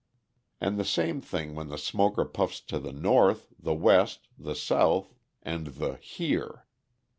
And 0.59 0.79
the 0.79 0.83
same 0.83 1.21
thing 1.21 1.53
when 1.53 1.67
the 1.67 1.77
smoker 1.77 2.25
puffs 2.25 2.59
to 2.61 2.79
the 2.79 2.91
North, 2.91 3.53
the 3.59 3.75
West, 3.75 4.29
the 4.35 4.55
South, 4.55 5.13
and 5.43 5.67
the 5.67 5.97
Here. 5.97 6.65